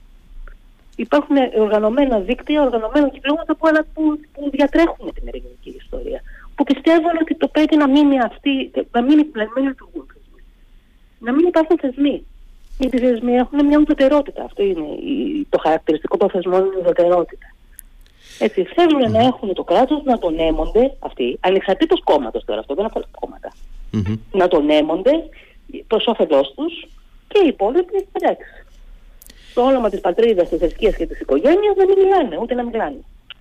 υπάρχουν 1.00 1.36
οργανωμένα 1.58 2.18
δίκτυα, 2.18 2.62
οργανωμένα 2.62 3.08
κυκλώματα 3.08 3.54
που, 3.54 3.68
που, 3.94 4.20
που 4.32 4.50
διατρέχουν 4.50 5.12
την 5.14 5.24
ελληνική 5.30 5.70
ιστορία. 5.82 6.20
Που 6.54 6.64
πιστεύουν 6.64 7.16
ότι 7.20 7.34
το 7.34 7.48
πρέπει 7.48 7.76
να 7.76 7.88
μείνει 7.88 8.18
αυτή, 8.20 8.70
να 8.92 9.02
μείνει, 9.02 9.24
να 9.32 9.46
μην 9.54 9.64
λειτουργούν 9.68 10.06
θεσμοί. 10.12 10.42
Να 11.18 11.32
μην 11.32 11.46
υπάρχουν 11.46 11.78
θεσμοί. 11.78 12.26
Γιατί 12.78 12.96
οι 12.96 13.00
θεσμοί 13.00 13.32
έχουν 13.34 13.66
μια 13.66 13.78
ουδετερότητα. 13.78 14.42
Αυτό 14.44 14.62
είναι 14.62 14.86
το 15.48 15.58
χαρακτηριστικό 15.58 16.16
των 16.16 16.30
θεσμών, 16.30 16.60
είναι 16.64 16.76
η 16.76 16.80
ουδετερότητα. 16.80 17.46
Έτσι, 18.38 18.64
θέλουν 18.64 19.02
mm-hmm. 19.04 19.10
να 19.10 19.22
έχουν 19.22 19.54
το 19.54 19.64
κράτος 19.64 20.02
να 20.04 20.18
τον 20.18 20.38
έμονται 20.38 20.96
αυτοί, 20.98 21.38
ανεξαρτήτως 21.40 22.00
κόμματος 22.04 22.44
τώρα, 22.44 22.60
αυτό 22.60 22.74
δεν 22.74 22.84
αφορά 22.84 23.04
κόμματα, 23.20 23.52
mm-hmm. 23.92 24.18
να 24.32 24.48
τον 24.48 24.70
έμονται 24.70 25.12
προς 25.86 26.06
όφελός 26.06 26.54
τους 26.56 26.88
και 27.28 27.40
οι 27.44 27.46
υπόλοιποι 27.48 28.08
εντάξει. 28.12 28.46
Το 29.54 29.60
όνομα 29.62 29.90
της 29.90 30.00
πατρίδας, 30.00 30.48
της 30.48 30.58
θρησκείας 30.58 30.96
και 30.96 31.06
της 31.06 31.20
οικογένειας 31.20 31.74
δεν 31.76 31.86
μιλάνε, 31.98 32.38
ούτε 32.42 32.54
να 32.54 32.64
μιλάνε. 32.64 33.00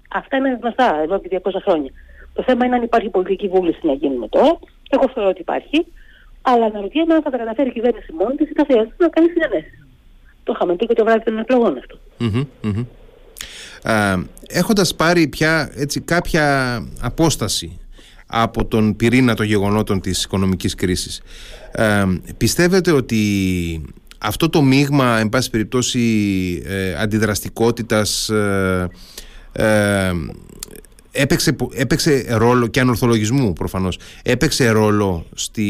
Αυτά 0.09 0.37
είναι 0.37 0.57
γνωστά 0.61 1.01
εδώ 1.03 1.19
και 1.19 1.27
200 1.43 1.61
χρόνια. 1.61 1.91
Το 2.33 2.43
θέμα 2.43 2.65
είναι 2.65 2.75
αν 2.75 2.83
υπάρχει 2.83 3.09
πολιτική 3.09 3.47
βούληση 3.47 3.79
να 3.81 3.93
γίνουμε 3.93 4.27
τώρα. 4.27 4.59
Εγώ 4.89 5.09
θεωρώ 5.13 5.29
ότι 5.29 5.41
υπάρχει. 5.41 5.85
Αλλά 6.41 6.65
αναρωτιέμαι 6.65 7.13
αν 7.13 7.21
θα 7.21 7.29
τα 7.29 7.37
καταφέρει 7.37 7.69
η 7.69 7.71
κυβέρνηση 7.71 8.13
μόνη 8.13 8.35
της 8.35 8.49
ή 8.49 8.53
θα 8.53 8.65
χρειάζεται 8.65 8.95
να 8.97 9.09
κάνει 9.09 9.29
συνενέσεις. 9.29 9.87
Το 10.43 10.53
είχαμε 10.55 10.75
πει 10.75 10.85
και 10.85 10.93
το 10.93 11.03
βράδυ 11.03 11.23
των 11.23 11.37
εκλογών 11.37 11.77
αυτό. 11.77 11.97
Mm-hmm, 12.19 12.45
έχοντας 14.47 14.95
πάρει 14.95 15.27
πια 15.27 15.71
έτσι, 15.75 16.01
κάποια 16.01 16.77
απόσταση 17.01 17.79
από 18.27 18.65
τον 18.65 18.95
πυρήνα 18.95 19.35
των 19.35 19.45
γεγονότων 19.45 20.01
της 20.01 20.23
οικονομικής 20.23 20.75
κρίσης 20.75 21.21
πιστεύετε 22.37 22.91
ότι 22.91 23.21
αυτό 24.21 24.49
το 24.49 24.61
μείγμα 24.61 25.19
εν 25.19 25.29
πάση 25.29 25.49
περιπτώσει 25.49 25.99
ε, 26.65 26.93
αντιδραστικότητας 27.01 28.29
ε, 28.29 28.89
ε, 29.51 30.11
έπαιξε, 31.11 31.55
έπαιξε 31.73 32.25
ρόλο 32.37 32.67
και 32.67 32.79
ανορθολογισμού 32.79 33.53
προφανώς. 33.53 33.99
Έπαιξε 34.23 34.69
ρόλο 34.69 35.25
στη, 35.33 35.65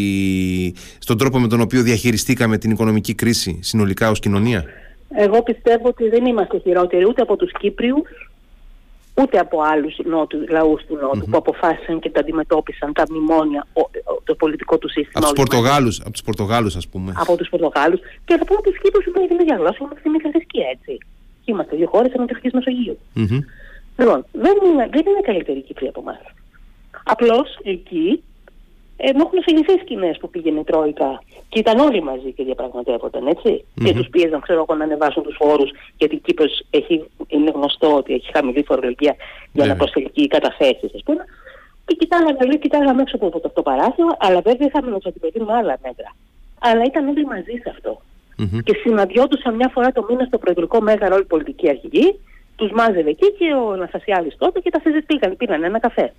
στον 0.99 1.17
τρόπο 1.17 1.39
με 1.39 1.47
τον 1.47 1.61
οποίο 1.61 1.81
διαχειριστήκαμε 1.81 2.57
την 2.57 2.71
οικονομική 2.71 3.15
κρίση 3.15 3.59
συνολικά 3.61 4.09
ως 4.09 4.19
κοινωνία. 4.19 4.63
Εγώ 5.15 5.43
πιστεύω 5.43 5.87
ότι 5.87 6.09
δεν 6.09 6.25
είμαστε 6.25 6.59
χειρότεροι 6.59 7.05
ούτε 7.05 7.21
από 7.21 7.35
τους 7.35 7.51
Κύπριους 7.59 8.29
ούτε 9.21 9.39
από 9.39 9.61
άλλους 9.61 9.97
νότους, 10.05 10.49
λαούς 10.49 10.85
του 10.85 10.97
νοτου 11.01 11.29
που 11.29 11.37
αποφάσισαν 11.37 11.99
και 11.99 12.09
τα 12.09 12.19
αντιμετώπισαν 12.19 12.93
τα 12.93 13.03
μνημόνια, 13.09 13.67
το 14.31 14.35
πολιτικό 14.43 14.75
του 14.77 14.89
σύστημα. 14.89 15.11
Από 15.15 15.25
τους 15.25 15.43
Πορτογάλους, 15.43 15.95
από 15.99 16.11
τους 16.11 16.23
Πορτογάλους 16.29 16.75
ας 16.75 16.87
πούμε. 16.91 17.09
Από 17.23 17.33
τους 17.37 17.49
Πορτογάλους 17.49 17.99
και 18.25 18.33
θα 18.39 18.45
πούμε 18.45 18.61
τους 18.65 18.77
Κύπρους 18.81 19.05
που 19.13 19.19
είναι 19.31 19.43
για 19.49 19.57
γλώσσα, 19.59 19.77
είμαστε 19.79 19.99
στην 19.99 20.31
θρησκεία 20.33 20.67
έτσι. 20.75 20.93
Είμαστε 21.45 21.75
δύο 21.75 21.87
χώρες 21.93 22.11
ανατολικής 22.17 22.53
Μεσογείου. 22.57 22.97
Mm-hmm. 23.15 23.41
Λοιπόν, 23.99 24.19
δεν 24.31 24.55
είναι, 24.65 24.85
δεν 24.95 25.03
είναι 25.09 25.23
καλύτερη 25.29 25.57
η 25.57 25.61
Κύπρη 25.61 25.87
από 25.87 25.99
εμάς. 26.05 26.23
Απλώς 27.13 27.47
εκεί 27.63 28.23
ενώ 29.01 29.21
έχουν 29.25 29.37
αφηγηθεί 29.37 29.73
σκηνές 29.83 30.17
που 30.17 30.29
πήγαινε 30.29 30.59
η 30.59 30.63
Τρόικα 30.63 31.23
και 31.49 31.59
ήταν 31.59 31.79
όλοι 31.79 32.03
μαζί 32.03 32.31
και 32.31 32.43
διαπραγματεύονταν, 32.43 33.37
Και 33.83 33.93
τους 33.93 34.07
πίεζαν, 34.09 34.41
ξέρω 34.41 34.59
εγώ, 34.67 34.77
να 34.77 34.83
ανεβάσουν 34.83 35.23
τους 35.23 35.35
φόρους, 35.39 35.71
γιατί 35.97 36.15
η 36.15 36.19
Κύπρος 36.19 36.65
είναι 37.27 37.51
γνωστό 37.55 37.95
ότι 37.95 38.13
έχει 38.13 38.31
χαμηλή 38.33 38.63
φορολογία 38.63 39.15
για 39.51 39.65
να 39.65 39.75
προσελκύει 39.75 40.27
καταθέσεις, 40.27 40.91
ας 40.95 41.03
πούμε. 41.05 41.25
Και 41.89 41.95
κοιτάγαμε, 41.95 42.45
λέει, 42.49 42.59
κοιτάγαμε 42.59 43.01
έξω 43.01 43.15
από 43.15 43.39
το, 43.39 43.49
το 43.49 43.61
παράθυρο, 43.61 44.11
αλλά 44.19 44.41
βέβαια 44.41 44.67
είχαμε 44.67 44.89
να 44.91 44.97
τους 44.97 45.05
αντιμετωπίσουμε 45.05 45.53
άλλα 45.59 45.75
μέτρα. 45.85 46.09
Αλλά 46.59 46.83
ήταν 46.83 47.07
όλοι 47.07 47.25
μαζί 47.25 47.55
σε 47.63 47.69
αυτό. 47.69 48.01
Mm-hmm. 48.01 48.63
Και 48.63 48.73
συναντιόντουσαν 48.83 49.55
μια 49.55 49.69
φορά 49.73 49.91
το 49.91 50.05
μήνα 50.09 50.25
στο 50.25 50.37
προεδρικό 50.37 50.81
μέγαρο 50.81 51.13
όλοι 51.15 51.23
οι 51.23 51.33
πολιτικοί 51.33 51.69
αρχηγοί, 51.69 52.19
τους 52.55 52.71
μάζευε 52.71 53.09
εκεί 53.09 53.29
και 53.37 53.53
ο 53.53 53.75
Ναστασιάδη 53.75 54.31
τότε 54.37 54.59
και 54.59 54.69
τα 54.69 54.79
συζητήκαν. 54.83 55.37
Πήραν 55.37 55.63
ένα 55.63 55.79
καφέ. 55.79 56.13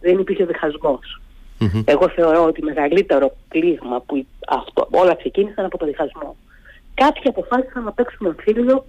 Δεν 0.00 0.18
υπήρχε 0.18 0.44
διχασμός. 0.44 1.20
Mm-hmm. 1.60 1.82
Εγώ 1.84 2.08
θεωρώ 2.08 2.44
ότι 2.44 2.62
μεγαλύτερο 2.62 3.36
πλήγμα 3.48 4.00
που 4.06 4.26
αυτό, 4.48 4.88
όλα 4.90 5.14
ξεκίνησαν 5.14 5.64
από 5.64 5.78
το 5.78 5.86
διχασμό. 5.86 6.36
Κάποιοι 6.94 7.22
αποφάσισαν 7.24 7.82
να 7.84 7.92
παίξουν 7.92 8.26
εμφύλιο 8.26 8.84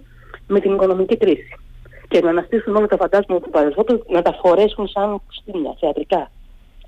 με 0.46 0.60
την 0.60 0.72
οικονομική 0.74 1.16
κρίση 1.16 1.56
και 2.12 2.20
να 2.20 2.30
αναστήσουν 2.30 2.76
όλα 2.76 2.86
τα 2.86 2.96
φαντάσματα 2.96 3.40
του 3.44 3.50
παρελθόντος 3.50 4.00
να 4.08 4.22
τα 4.22 4.32
φορέσουν 4.42 4.88
σαν 4.88 5.20
κουστούμια, 5.26 5.76
θεατρικά. 5.80 6.30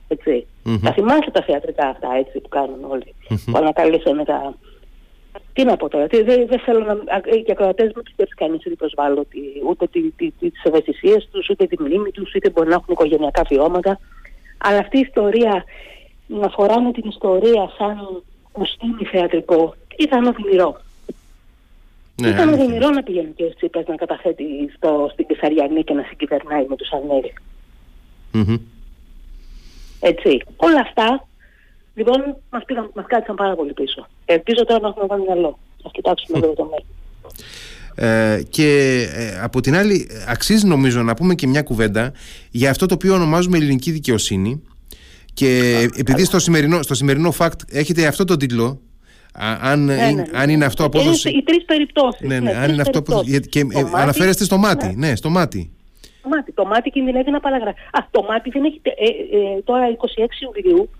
Έτσι. 0.09 0.47
Mm-hmm. 0.65 0.79
Θα 0.83 0.93
θυμάσαι 0.93 1.31
τα 1.33 1.43
θεατρικά 1.43 1.87
αυτά 1.87 2.09
έτσι 2.23 2.41
που 2.41 2.49
κάνουν 2.49 2.85
όλοι. 2.89 3.15
Mm-hmm. 3.15 3.51
Που 3.51 3.59
ανακαλύψανε 3.59 4.25
τα... 4.25 4.55
Τι 5.53 5.65
να 5.65 5.77
πω 5.77 5.89
τώρα, 5.89 6.07
δεν, 6.07 6.25
δεν 6.47 6.59
θέλω 6.59 6.85
να... 6.85 6.95
Οι 7.47 7.51
ακροατές 7.51 7.93
μου 7.97 8.03
τους 8.03 8.15
πρέπει 8.17 8.35
κανείς 8.35 8.67
ότι 8.67 8.77
προσβάλλω 8.77 9.27
ούτε 9.69 9.87
τι, 9.87 10.01
τι, 10.01 10.31
τις, 10.31 10.53
τις 10.53 10.63
ευαισθησίες 10.63 11.29
τους, 11.33 11.49
ούτε 11.49 11.67
τη 11.67 11.83
μνήμη 11.83 12.11
τους, 12.11 12.35
ούτε 12.35 12.51
μπορεί 12.51 12.69
να 12.69 12.75
έχουν 12.75 12.93
οικογενειακά 12.93 13.43
βιώματα. 13.49 13.99
Αλλά 14.59 14.79
αυτή 14.79 14.97
η 14.97 15.01
ιστορία, 15.01 15.65
να 16.27 16.49
φοράνε 16.49 16.93
την 16.93 17.09
ιστορία 17.09 17.71
σαν 17.79 18.23
κουστούμι 18.53 19.05
θεατρικό, 19.05 19.75
ήταν 19.99 20.27
οδυνηρό. 20.27 20.81
Ναι, 22.21 22.29
ήταν 22.29 22.53
οδυνηρό 22.53 22.91
να 22.91 23.03
πηγαίνει 23.03 23.33
και 23.37 23.45
ο 23.45 23.55
Τσίπρας 23.55 23.87
να 23.87 23.95
καταθέτει 23.95 24.45
στο, 24.77 25.09
στην 25.13 25.27
Κεσαριανή 25.27 25.85
και 25.85 25.95
να 25.95 26.03
συγκυβερνάει 26.03 26.67
με 26.69 26.77
τους 26.77 26.89
Ανέλη. 26.93 27.33
Mm-hmm. 28.35 28.61
Έτσι. 30.01 30.43
Όλα 30.57 30.81
αυτά, 30.81 31.27
λοιπόν, 31.95 32.37
μας, 32.51 32.65
πήγαν, 32.65 32.91
μας 32.95 33.05
κάθισαν 33.09 33.35
πάρα 33.35 33.55
πολύ 33.55 33.73
πίσω. 33.73 34.07
Ελπίζω 34.25 34.65
τώρα 34.65 34.81
να 34.81 34.89
έχουμε 34.89 35.07
βάλει 35.07 35.23
μυαλό. 35.23 35.59
Ας 35.85 35.91
κοιτάξουμε 35.93 36.39
εδώ 36.39 36.53
το 36.53 36.65
μέλλον. 36.65 36.87
Ε, 37.97 38.43
και 38.51 39.01
ε, 39.15 39.41
από 39.41 39.61
την 39.61 39.77
άλλη 39.77 40.09
αξίζει 40.29 40.67
νομίζω 40.67 41.03
να 41.03 41.15
πούμε 41.15 41.35
και 41.35 41.47
μια 41.47 41.63
κουβέντα 41.63 42.13
για 42.51 42.71
αυτό 42.71 42.87
το 42.87 42.95
οποίο 42.95 43.15
ονομάζουμε 43.15 43.57
ελληνική 43.57 43.91
δικαιοσύνη 43.91 44.63
και 45.35 45.79
επειδή 45.97 46.25
στο 46.25 46.39
σημερινό, 46.39 46.83
στο 46.83 46.95
σημερινό 46.95 47.35
fact 47.39 47.59
έχετε 47.71 48.07
αυτό 48.07 48.25
το 48.25 48.37
τίτλο 48.37 48.81
αν, 49.39 49.85
ναι, 49.85 49.95
ναι, 49.95 50.11
ναι. 50.11 50.25
αν 50.33 50.51
είναι 50.51 50.65
αυτό 50.65 50.85
απόδοση. 50.85 51.29
Είναι 51.29 51.39
οι 51.39 51.43
τρεις 51.43 51.65
περιπτώσεις. 51.65 52.29
Ναι, 52.29 52.41
ναι, 52.41 52.55
αν 52.57 52.71
είναι 52.71 52.83
αυτό 52.83 52.99
απόδοση. 52.99 53.41
Και 53.41 53.61
ε, 53.61 53.85
αναφέρεστε 53.93 54.45
στο 54.45 54.57
μάτι. 54.57 54.87
Ναι, 54.87 55.09
ναι 55.09 55.17
στο 55.17 55.31
μάτι. 55.31 55.71
Το 56.23 56.29
μάτι, 56.29 56.53
το 56.53 56.65
μάτι 56.65 56.91
κινδυνεύει 56.91 57.31
να 57.31 57.41
παραγραφεί. 57.41 57.79
Α, 57.81 58.07
το 58.11 58.23
μάτι 58.23 58.51
δεν 58.51 58.65
έχει. 58.65 58.81
Ε, 58.83 58.91
ε, 58.91 59.61
τώρα 59.63 59.85
26 59.87 59.95
Ιουλίου 60.43 60.91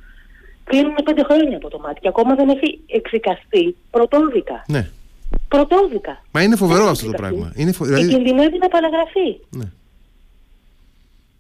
κλείνουν 0.65 0.95
πέντε 1.05 1.23
χρόνια 1.23 1.57
από 1.57 1.69
το 1.71 1.79
μάτι 1.79 2.01
και 2.01 2.09
ακόμα 2.09 2.35
δεν 2.35 2.49
έχει 2.49 2.81
εξικαστεί 2.87 3.77
πρωτόδικα. 3.91 4.65
Ναι. 4.69 4.91
Πρωτόδικα. 5.49 6.23
Μα 6.31 6.43
είναι 6.43 6.57
φοβερό 6.57 6.85
αυτό 6.85 7.07
το 7.07 7.13
πράγμα. 7.13 7.53
Είναι 7.57 7.73
φο... 7.73 7.85
δηλαδή... 7.85 8.09
Και 8.09 8.15
κινδυνεύει 8.15 8.59
να 8.59 8.69
παραγραφεί. 8.69 9.39
Ναι. 9.51 9.73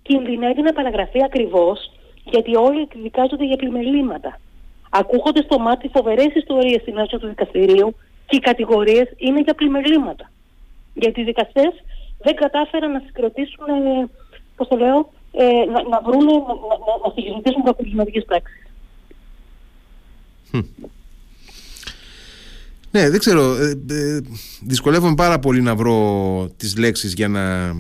Κινδυνεύει 0.03 0.63
να 0.63 0.73
παραγραφεί 0.73 1.23
ακριβώς 1.25 1.93
γιατί 2.25 2.57
όλοι 2.57 2.81
εκδικάζονται 2.81 3.45
για 3.45 3.57
πλημελήματα. 3.57 4.41
Ακούγονται 5.01 5.43
στο 5.43 5.59
μάτι 5.59 5.89
φοβερές 5.89 6.35
ιστορίες 6.35 6.81
στην 6.81 6.97
αίθουσα 6.97 7.19
του 7.19 7.29
δικαστηρίου 7.29 7.97
και 8.27 8.37
οι 8.37 8.47
κατηγορίες 8.49 9.07
είναι 9.17 9.41
για 9.41 9.55
πλημελήματα. 9.55 10.31
Γιατί 10.95 11.21
οι 11.21 11.25
δικαστές 11.25 11.73
δεν 12.19 12.35
κατάφεραν 12.35 12.91
να 12.93 13.03
συγκροτήσουν, 13.07 13.67
ε, 13.69 14.09
πώς 14.57 14.69
το 14.69 14.77
λέω, 14.77 15.13
ε, 15.33 15.65
να, 15.73 15.83
να 15.89 16.01
βρουν, 16.07 16.25
να, 16.25 16.55
να, 16.87 16.93
να 17.05 17.13
συγκροτήσουν 17.15 17.63
κακουργηματικέ 17.65 18.21
πράξεις. 18.21 18.63
Ναι, 22.91 23.11
δεν 23.11 23.19
ξέρω. 23.19 23.57
Ε, 23.57 23.71
ε, 23.91 24.21
δυσκολεύομαι 24.63 25.15
πάρα 25.15 25.39
πολύ 25.39 25.61
να 25.61 25.75
βρω 25.75 25.97
τις 26.57 26.77
λέξεις 26.77 27.13
για 27.13 27.29
να 27.29 27.75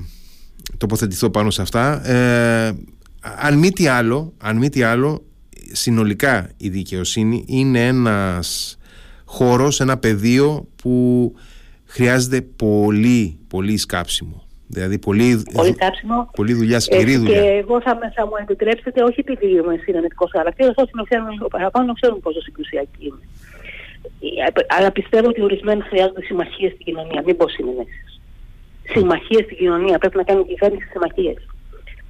τοποθετηθώ 0.76 1.30
πάνω 1.30 1.50
σε 1.50 1.62
αυτά. 1.62 2.08
Ε, 2.08 2.76
αν 3.20 3.58
μη 3.58 3.70
τι 3.70 3.86
άλλο, 3.86 4.32
αν 4.38 4.56
μη 4.56 4.68
τι 4.68 4.82
άλλο, 4.82 5.24
συνολικά 5.74 6.50
η 6.56 6.68
δικαιοσύνη 6.68 7.44
είναι 7.48 7.86
ένας 7.86 8.78
χώρος, 9.24 9.80
ένα 9.80 9.98
πεδίο 9.98 10.68
που 10.82 11.34
χρειάζεται 11.84 12.40
πολύ, 12.40 13.38
πολύ 13.48 13.76
σκάψιμο. 13.76 14.42
Δηλαδή 14.66 14.98
πολύ, 14.98 15.42
πολύ, 15.52 15.72
σκάψιμο. 15.72 16.30
πολύ 16.36 16.52
δουλειά, 16.52 16.80
σκληρή 16.80 17.16
δουλειά. 17.16 17.42
Και 17.42 17.48
εγώ 17.48 17.80
θα, 17.80 17.98
θα 18.14 18.26
μου 18.26 18.32
επιτρέψετε, 18.40 19.02
όχι 19.02 19.20
επειδή 19.20 19.46
είμαι 19.50 19.76
συνενετικός 19.84 20.30
χαρακτήρα, 20.32 20.72
όχι 20.76 20.90
να 20.94 21.02
ξέρουν 21.02 21.30
λίγο 21.30 21.48
παραπάνω, 21.48 21.86
να 21.86 21.92
ξέρουν 21.92 22.20
πόσο 22.20 22.40
συγκρουσιακή 22.40 23.04
είναι. 23.06 23.24
Αλλά 24.68 24.92
πιστεύω 24.92 25.28
ότι 25.28 25.42
ορισμένοι 25.42 25.80
χρειάζονται 25.80 26.22
συμμαχίες 26.22 26.72
στην 26.72 26.84
κοινωνία, 26.84 27.22
μην 27.26 27.36
πω 27.36 27.48
συνενέσεις. 27.48 28.20
Συμμαχίες 28.88 29.44
στην 29.44 29.56
κοινωνία. 29.56 29.98
Πρέπει 29.98 30.16
να 30.16 30.22
κάνει 30.22 30.40
η 30.40 30.44
κυβέρνηση 30.44 30.88
συμμαχίες. 30.92 31.46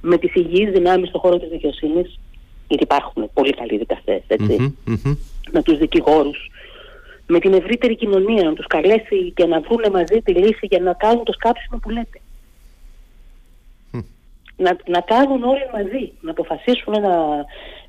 Με 0.01 0.17
τις 0.17 0.35
υγιείς 0.35 0.71
δυνάμεις 0.71 1.09
στον 1.09 1.21
χώρο 1.21 1.39
της 1.39 1.49
δικαιοσύνης, 1.49 2.19
γιατί 2.67 2.83
υπάρχουν 2.83 3.29
πολύ 3.33 3.53
καλοί 3.53 3.77
δικαστές, 3.77 4.21
έτσι. 4.27 4.77
Με 5.51 5.63
τους 5.63 5.77
δικηγόρους. 5.77 6.49
Με 7.27 7.39
την 7.39 7.53
ευρύτερη 7.53 7.95
κοινωνία, 7.95 8.43
να 8.43 8.53
τους 8.53 8.67
καλέσει 8.67 9.31
και 9.35 9.45
να 9.45 9.59
βρουν 9.59 9.91
μαζί 9.91 10.21
τη 10.23 10.33
λύση 10.33 10.65
για 10.65 10.79
να 10.79 10.93
κάνουν 10.93 11.23
το 11.23 11.33
σκάψιμο 11.33 11.79
που 11.79 11.89
λέτε. 11.89 12.19
Να, 14.57 14.77
να 14.85 15.01
κάνουν 15.01 15.43
όλοι 15.43 15.67
μαζί, 15.73 16.11
να 16.21 16.31
αποφασίσουν 16.31 16.93
να, 16.93 17.35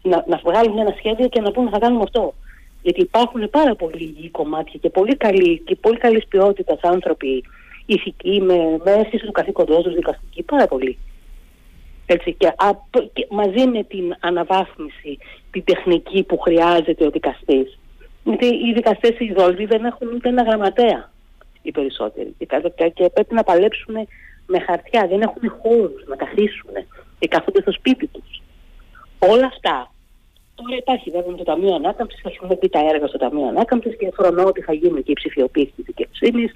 να, 0.02 0.24
να 0.26 0.40
βγάλουν 0.44 0.78
ένα 0.78 0.94
σχέδιο 0.98 1.28
και 1.28 1.40
να 1.40 1.50
πούνε 1.50 1.70
θα 1.70 1.78
κάνουμε 1.78 2.02
αυτό. 2.02 2.34
Γιατί 2.82 3.00
υπάρχουν 3.00 3.50
πάρα 3.50 3.74
πολλοί 3.74 4.02
υγιεί 4.02 4.30
κομμάτια 4.30 4.78
και 4.82 4.90
πολύ 4.90 5.16
καλοί 5.16 5.62
και 5.64 5.74
πολύ 5.74 5.98
καλής 5.98 6.26
ποιότητας 6.26 6.78
άνθρωποι 6.82 7.44
ηθικοί 7.86 8.40
με, 8.40 8.54
με 8.84 8.90
αίσθηση 8.92 9.26
του 9.26 9.32
καθήκοντός 9.32 9.82
τους 9.82 9.94
δικαστικοί, 9.94 10.42
πάρα 10.42 10.66
πολύ. 10.66 10.98
Έτσι, 12.06 12.32
και, 12.32 12.52
και 13.12 13.26
μαζί 13.30 13.66
με 13.66 13.82
την 13.82 14.14
αναβάθμιση, 14.20 15.18
την 15.50 15.64
τεχνική 15.64 16.22
που 16.22 16.38
χρειάζεται 16.38 17.06
ο 17.06 17.10
δικαστής. 17.10 17.78
Γιατί 18.24 18.46
οι 18.46 18.72
δικαστές 18.74 19.18
οι 19.18 19.32
δόλβοι 19.32 19.64
δεν 19.64 19.84
έχουν 19.84 20.08
ούτε 20.14 20.28
ένα 20.28 20.42
γραμματέα 20.42 21.12
οι 21.62 21.70
περισσότεροι. 21.70 22.34
Και, 22.38 22.46
και 22.94 23.10
πρέπει 23.14 23.34
να 23.34 23.42
παλέψουν 23.42 23.94
με 24.46 24.60
χαρτιά, 24.60 25.06
δεν 25.06 25.20
έχουν 25.20 25.50
χώρους 25.62 26.04
να 26.06 26.16
καθίσουν 26.16 26.74
και 27.18 27.28
κάθονται 27.28 27.60
στο 27.60 27.72
σπίτι 27.72 28.06
τους. 28.06 28.42
Όλα 29.18 29.46
αυτά 29.46 29.90
Τώρα 30.56 30.76
υπάρχει 30.76 31.10
βέβαια 31.10 31.34
το 31.34 31.44
Ταμείο 31.44 31.74
Ανάκαμψης, 31.74 32.20
θα 32.22 32.30
έχουμε 32.34 32.54
δει 32.60 32.68
τα 32.68 32.80
έργα 32.92 33.06
στο 33.06 33.18
Ταμείο 33.18 33.46
Ανάκαμψης 33.46 33.96
και 33.96 34.10
φρονώ 34.14 34.44
ότι 34.44 34.60
θα 34.60 34.72
γίνει 34.72 35.02
και 35.02 35.10
η 35.10 35.14
ψηφιοποίηση 35.14 35.72
της 35.76 35.84
δικαιοσύνης 35.84 36.52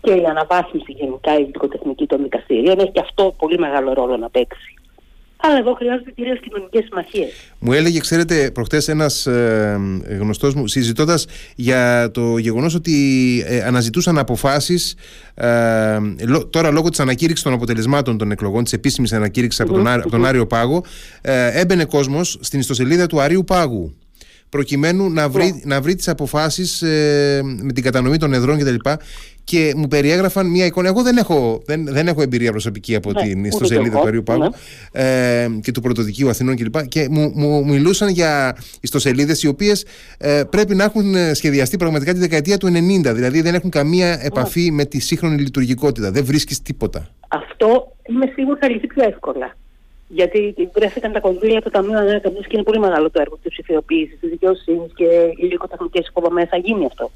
και 0.00 0.12
η 0.12 0.24
αναβάθμιση 0.24 0.92
γενικά 0.92 1.38
η 1.38 1.42
ειδικοτεχνική 1.42 2.06
των 2.06 2.22
δικαστηρίων 2.22 2.78
έχει 2.78 2.90
και 2.90 3.00
αυτό 3.00 3.34
πολύ 3.38 3.58
μεγάλο 3.58 3.92
ρόλο 3.92 4.16
να 4.16 4.30
παίξει. 4.30 4.74
Αλλά 5.42 5.58
εδώ 5.58 5.74
χρειάζονται 5.74 6.10
κυρίως 6.10 6.40
κοινωνικές 6.40 6.84
συμμαχίες. 6.84 7.32
Μου 7.58 7.72
έλεγε, 7.72 7.98
ξέρετε, 7.98 8.50
προχτές 8.50 8.88
ένας 8.88 9.26
ε, 9.26 9.80
γνωστός 10.18 10.54
μου, 10.54 10.66
συζητώντας 10.66 11.26
για 11.56 12.10
το 12.10 12.38
γεγονός 12.38 12.74
ότι 12.74 12.94
ε, 13.46 13.62
αναζητούσαν 13.62 14.18
αποφάσεις 14.18 14.94
ε, 15.34 15.98
τώρα 16.50 16.70
λόγω 16.70 16.88
της 16.88 17.00
ανακήρυξης 17.00 17.44
των 17.44 17.52
αποτελεσμάτων 17.52 18.18
των 18.18 18.30
εκλογών, 18.30 18.64
της 18.64 18.72
επίσημης 18.72 19.12
ανακήρυξης 19.12 19.60
από, 19.60 19.72
τον, 19.72 20.10
τον 20.10 20.26
Άριο 20.26 20.46
Πάγο, 20.46 20.84
ε, 21.20 21.60
έμπαινε 21.60 21.84
κόσμος 21.84 22.38
στην 22.40 22.60
ιστοσελίδα 22.60 23.06
του 23.06 23.20
Αρίου 23.20 23.44
Πάγου 23.44 23.94
προκειμένου 24.50 25.10
να 25.10 25.28
βρει, 25.28 25.48
yeah. 25.48 25.66
Ναι. 25.66 25.74
να 25.74 25.80
βρει 25.80 25.94
τις 25.94 26.08
αποφάσεις 26.08 26.82
ε, 26.82 27.40
με 27.42 27.72
την 27.72 27.82
κατανομή 27.82 28.16
των 28.16 28.32
εδρών 28.32 28.58
κτλ. 28.58 28.74
Και, 28.74 28.98
και 29.50 29.72
μου 29.76 29.88
περιέγραφαν 29.88 30.46
μια 30.46 30.64
εικόνα. 30.64 30.88
Εγώ 30.88 31.02
δεν 31.02 31.16
έχω, 31.16 31.62
δεν, 31.64 31.86
δεν 31.88 32.06
έχω 32.08 32.22
εμπειρία 32.22 32.50
προσωπική 32.50 32.94
από 32.94 33.10
yeah, 33.10 33.14
ναι, 33.14 33.22
την 33.22 33.44
ιστοσελίδα 33.44 34.00
του 34.00 34.06
Αριού 34.06 34.22
Πάγου 34.22 34.50
yeah. 34.52 35.00
ε, 35.00 35.48
και 35.62 35.72
του 35.72 35.80
Πρωτοδικείου 35.80 36.28
Αθηνών 36.28 36.56
κλπ. 36.56 36.76
Και, 36.76 36.86
και 36.86 37.08
μου, 37.10 37.32
μου 37.34 37.64
μιλούσαν 37.64 38.08
για 38.08 38.56
ιστοσελίδες 38.80 39.42
οι 39.42 39.48
οποίες 39.48 39.86
ε, 40.18 40.42
πρέπει 40.50 40.74
να 40.74 40.84
έχουν 40.84 41.34
σχεδιαστεί 41.34 41.76
πραγματικά 41.76 42.12
τη 42.12 42.18
δεκαετία 42.18 42.56
του 42.56 42.66
90. 42.66 42.70
Δηλαδή 43.14 43.40
δεν 43.40 43.54
έχουν 43.54 43.70
καμία 43.70 44.20
επαφή 44.22 44.70
με 44.70 44.84
τη 44.84 45.00
σύγχρονη 45.00 45.40
λειτουργικότητα. 45.40 46.10
Δεν 46.10 46.24
βρίσκεις 46.24 46.62
τίποτα. 46.62 47.08
Αυτό 47.28 47.96
είμαι 48.08 48.32
σίγουρη 48.34 48.58
θα 48.60 48.68
λυθεί 48.68 48.86
πιο 48.86 49.04
εύκολα. 49.04 49.56
Γιατί 50.08 50.54
βρέθηκαν 50.74 51.12
τα 51.12 51.20
κονδύλια 51.20 51.58
από 51.58 51.70
το 51.70 51.70
Ταμείο 51.70 51.98
Ανάκαμψης 51.98 52.46
και 52.46 52.52
είναι 52.54 52.62
πολύ 52.62 52.78
μεγάλο 52.78 53.10
το 53.10 53.20
έργο 53.20 53.38
της 53.42 53.50
ψηφιοποίησης, 53.50 54.18
της 54.20 54.30
δικαιοσύνης 54.30 54.92
και 54.94 55.06
υλικοτεχνικέ 55.36 56.00
υποδομές. 56.08 56.48
Θα 56.48 56.56
γίνει 56.56 56.86
αυτό. 56.86 57.10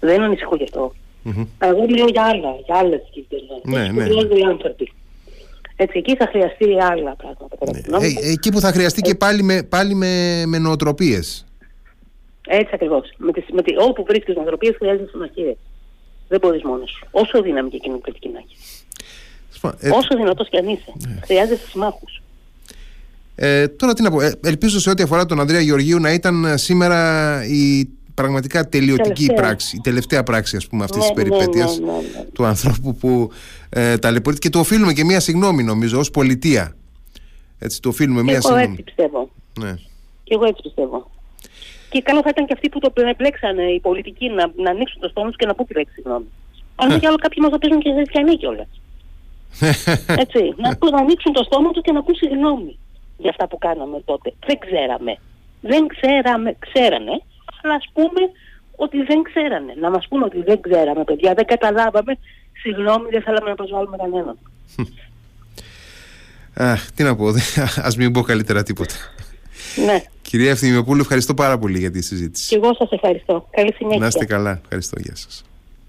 Δεν 0.00 0.22
ανησυχώ 0.22 0.56
γι' 0.56 0.64
αυτό. 0.64 0.92
Mm-hmm. 1.24 1.46
Εγώ 1.58 1.84
μιλάω 1.84 2.08
για 2.08 2.22
άλλα, 2.22 2.54
για 2.66 2.76
άλλε 2.76 2.96
κοινωνίε. 3.10 3.92
Ναι, 3.92 4.02
ναι. 4.02 4.06
ναι. 4.06 4.48
άνθρωποι. 4.48 4.92
Έτσι, 5.76 5.98
εκεί 5.98 6.16
θα 6.16 6.26
χρειαστεί 6.26 6.64
άλλα 6.64 7.16
πράγματα. 7.16 7.56
Ναι. 7.98 8.06
Ε, 8.06 8.30
εκεί 8.32 8.52
που 8.52 8.60
θα 8.60 8.72
χρειαστεί 8.72 9.00
και 9.00 9.14
πάλι 9.14 9.42
με, 9.42 9.62
πάλι 9.62 9.94
με, 9.94 10.42
με 10.46 10.58
νοοτροπίες. 10.58 11.46
Έτσι 12.46 12.70
ακριβώς. 12.74 13.12
Με 13.16 13.30
με 13.52 13.62
όπου 13.88 14.04
βρίσκεις 14.04 14.34
νοοτροπίες 14.34 14.76
χρειάζεται 14.78 15.08
συμμαχίες. 15.10 15.56
Δεν 16.28 16.38
μπορείς 16.40 16.62
μόνος 16.62 16.90
σου. 16.90 17.06
Όσο 17.10 17.42
δύναμη 17.42 17.70
και 17.70 17.78
κοινωνική 17.78 18.28
να 18.32 18.38
έχεις. 18.38 18.86
Ε, 19.80 19.90
Όσο 19.90 20.16
δυνατός 20.16 20.48
κι 20.48 20.56
αν 20.56 20.68
είσαι. 20.68 20.92
Ναι. 21.08 21.20
Χρειάζεσαι 21.24 21.68
συμμάχους. 21.68 22.22
Ε, 23.34 23.68
τώρα 23.68 23.92
τι 23.92 24.02
να 24.02 24.10
πω, 24.10 24.20
ε, 24.20 24.34
ελπίζω 24.44 24.80
σε 24.80 24.90
ό,τι 24.90 25.02
αφορά 25.02 25.26
τον 25.26 25.40
Ανδρέα 25.40 25.60
Γεωργίου 25.60 25.98
να 25.98 26.12
ήταν 26.12 26.44
ε, 26.44 26.56
σήμερα 26.56 27.40
η 27.44 27.88
πραγματικά 28.22 28.68
τελειωτική 28.68 29.26
τελευταία. 29.26 29.36
πράξη, 29.36 29.76
η 29.76 29.80
τελευταία 29.80 30.22
πράξη 30.22 30.56
ας 30.56 30.66
πούμε 30.66 30.84
αυτής 30.84 31.02
ναι, 31.02 31.06
της 31.06 31.16
ναι, 31.16 31.22
περιπέτειας 31.22 31.78
ναι, 31.78 31.86
ναι, 31.86 31.92
ναι, 31.92 32.24
του 32.32 32.44
ανθρώπου 32.44 32.94
που 32.94 33.30
ε, 33.68 33.98
ταλαιπωρείται 33.98 34.48
και 34.48 34.52
το 34.54 34.58
οφείλουμε 34.58 34.92
και 34.92 35.04
μία 35.04 35.20
συγγνώμη 35.20 35.62
νομίζω 35.62 35.98
ως 35.98 36.10
πολιτεία. 36.10 36.76
Έτσι 37.58 37.80
το 37.82 37.88
οφείλουμε 37.88 38.22
μία 38.22 38.40
συγγνώμη. 38.40 38.62
Εγώ 38.62 38.72
έτσι 38.72 38.82
πιστεύω. 38.82 39.30
Ναι. 39.60 39.74
Και 40.24 40.34
εγώ 40.34 40.44
έτσι 40.44 40.62
πιστεύω. 40.62 41.10
Και 41.90 42.00
καλό 42.02 42.20
θα 42.22 42.28
ήταν 42.28 42.46
και 42.46 42.52
αυτοί 42.52 42.68
που 42.68 42.78
το 42.78 42.92
επλέξανε 43.08 43.62
οι 43.62 43.80
πολιτικοί 43.80 44.28
να, 44.28 44.52
να 44.56 44.70
ανοίξουν 44.70 45.00
το 45.00 45.08
στόμα 45.08 45.30
και 45.30 45.46
να 45.46 45.54
πούν 45.54 45.66
τη 45.66 45.74
λέξη 45.74 45.92
συγγνώμη. 45.94 46.26
Αν 46.76 46.88
δεν 46.88 46.98
κι 47.00 47.06
άλλο 47.06 47.16
κάποιοι 47.16 47.38
μας 47.42 47.50
το 47.50 47.58
παίζουν 47.58 47.80
και 47.80 47.92
χριστιανοί 47.92 48.36
κιόλας. 48.36 48.68
Έτσι, 50.24 50.40
να, 50.56 50.68
να 50.90 50.98
ανοίξουν 50.98 51.32
το 51.32 51.42
στόμα 51.42 51.70
τους 51.70 51.82
και 51.82 51.92
να 51.92 52.02
πούν 52.02 52.14
συγγνώμη 52.14 52.78
για 53.18 53.30
αυτά 53.30 53.48
που 53.48 53.58
κάναμε 53.58 54.02
τότε. 54.04 54.32
Δεν 54.46 54.58
ξέραμε. 54.58 55.18
Δεν 55.60 55.86
ξέραμε, 55.86 56.56
ξέρανε, 56.58 57.22
αλλά 57.62 57.74
ας 57.74 57.90
πούμε 57.92 58.20
ότι 58.76 59.02
δεν 59.02 59.22
ξέρανε. 59.22 59.74
Να 59.80 59.90
μας 59.90 60.08
πούνε 60.08 60.24
ότι 60.24 60.42
δεν 60.42 60.60
ξέραμε, 60.60 61.04
παιδιά, 61.04 61.34
δεν 61.34 61.46
καταλάβαμε. 61.46 62.18
Συγγνώμη, 62.52 63.08
δεν 63.10 63.22
θέλαμε 63.22 63.48
να 63.48 63.54
προσβάλλουμε 63.54 63.96
κανέναν. 63.96 64.38
Αχ, 66.54 66.90
τι 66.90 67.02
να 67.02 67.16
πω, 67.16 67.26
ας 67.76 67.96
μην 67.96 68.12
πω 68.12 68.20
καλύτερα 68.20 68.62
τίποτα. 68.62 68.94
Ναι. 69.86 70.02
Κυρία 70.22 70.50
Ευθυμιοπούλου, 70.50 71.00
ευχαριστώ 71.00 71.34
πάρα 71.34 71.58
πολύ 71.58 71.78
για 71.78 71.90
τη 71.90 72.02
συζήτηση. 72.02 72.48
Και 72.48 72.56
εγώ 72.56 72.74
σας 72.74 72.90
ευχαριστώ. 72.90 73.48
Καλή 73.50 73.74
συνέχεια. 73.74 74.00
Να 74.00 74.06
είστε 74.06 74.24
καλά. 74.24 74.60
Ευχαριστώ. 74.62 75.00
Γεια 75.00 75.16
σας. 75.16 75.44